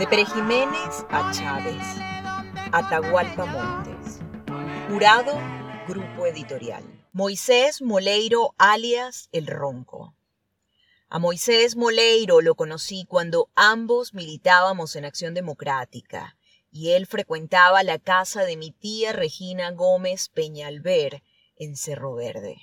[0.00, 1.84] De Pere Jiménez a Chávez,
[2.72, 4.20] Atahualpa Montes.
[4.88, 5.34] Jurado,
[5.86, 6.82] Grupo Editorial.
[7.12, 10.14] Moisés Moleiro alias El Ronco.
[11.10, 16.38] A Moisés Moleiro lo conocí cuando ambos militábamos en Acción Democrática
[16.70, 21.22] y él frecuentaba la casa de mi tía Regina Gómez Peñalver
[21.56, 22.56] en Cerro Verde.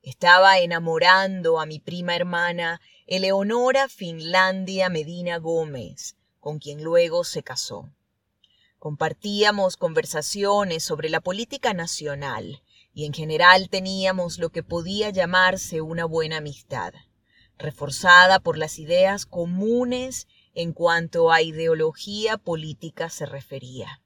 [0.00, 7.88] Estaba enamorando a mi prima hermana Eleonora Finlandia Medina Gómez, con quien luego se casó.
[8.78, 16.04] Compartíamos conversaciones sobre la política nacional y en general teníamos lo que podía llamarse una
[16.04, 16.92] buena amistad,
[17.56, 24.02] reforzada por las ideas comunes en cuanto a ideología política se refería.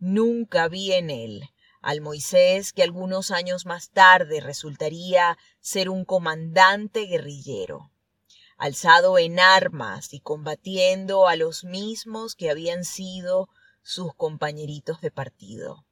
[0.00, 7.02] Nunca vi en él al Moisés que algunos años más tarde resultaría ser un comandante
[7.02, 7.92] guerrillero
[8.56, 13.48] alzado en armas y combatiendo a los mismos que habían sido
[13.82, 15.84] sus compañeritos de partido.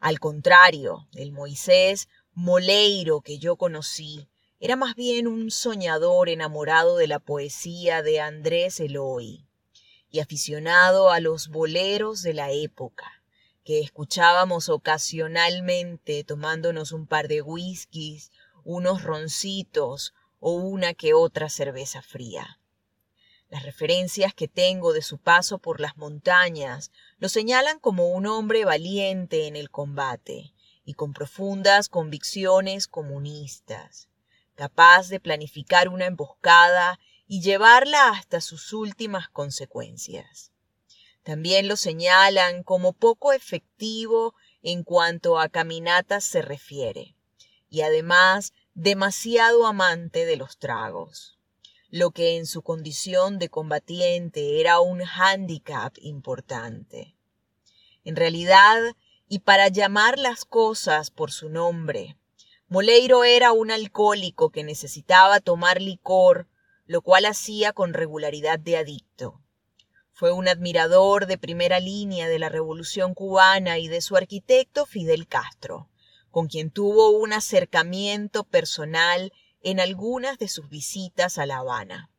[0.00, 4.28] Al contrario, el Moisés Moleiro que yo conocí
[4.60, 9.46] era más bien un soñador enamorado de la poesía de Andrés Eloy
[10.10, 13.22] y aficionado a los boleros de la época,
[13.64, 18.30] que escuchábamos ocasionalmente tomándonos un par de whiskies,
[18.64, 22.58] unos roncitos o una que otra cerveza fría.
[23.50, 28.64] Las referencias que tengo de su paso por las montañas lo señalan como un hombre
[28.64, 30.52] valiente en el combate
[30.84, 34.08] y con profundas convicciones comunistas,
[34.54, 40.52] capaz de planificar una emboscada y llevarla hasta sus últimas consecuencias.
[41.22, 47.14] También lo señalan como poco efectivo en cuanto a caminatas se refiere,
[47.68, 51.36] y además demasiado amante de los tragos,
[51.90, 57.16] lo que en su condición de combatiente era un hándicap importante.
[58.04, 58.78] En realidad,
[59.26, 62.16] y para llamar las cosas por su nombre,
[62.68, 66.46] Moleiro era un alcohólico que necesitaba tomar licor,
[66.86, 69.42] lo cual hacía con regularidad de adicto.
[70.12, 75.26] Fue un admirador de primera línea de la Revolución cubana y de su arquitecto Fidel
[75.26, 75.88] Castro,
[76.30, 82.10] con quien tuvo un acercamiento personal en algunas de sus visitas a La Habana.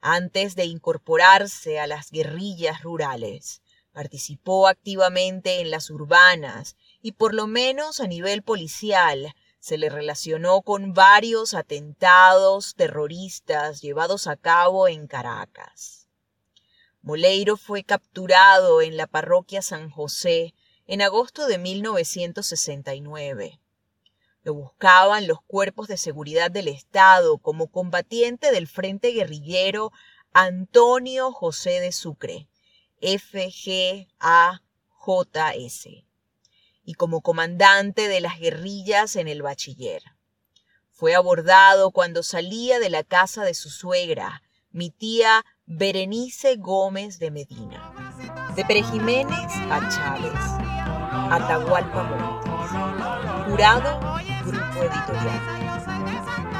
[0.00, 3.62] Antes de incorporarse a las guerrillas rurales,
[3.92, 10.62] participó activamente en las urbanas y por lo menos a nivel policial se le relacionó
[10.62, 16.08] con varios atentados terroristas llevados a cabo en Caracas.
[17.00, 20.54] Moleiro fue capturado en la parroquia San José
[20.92, 23.58] en agosto de 1969.
[24.42, 29.90] Lo buscaban los cuerpos de seguridad del Estado como combatiente del Frente Guerrillero
[30.34, 32.46] Antonio José de Sucre,
[33.00, 34.08] FGAJS,
[36.84, 40.02] y como comandante de las guerrillas en el bachiller.
[40.90, 47.30] Fue abordado cuando salía de la casa de su suegra, mi tía Berenice Gómez de
[47.30, 48.01] Medina.
[48.54, 50.32] De Pere Jiménez a Chávez.
[51.30, 52.70] Atahualpa Montes.
[53.46, 54.00] Jurado,
[54.44, 56.51] Grupo Editorial.